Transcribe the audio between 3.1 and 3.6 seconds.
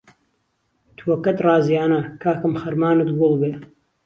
گوڵ بێ